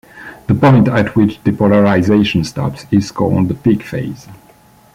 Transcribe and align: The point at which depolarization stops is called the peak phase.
The 0.47 0.55
point 0.55 0.87
at 0.87 1.15
which 1.15 1.43
depolarization 1.43 2.43
stops 2.43 2.87
is 2.89 3.11
called 3.11 3.49
the 3.49 3.53
peak 3.53 3.83
phase. 3.83 4.27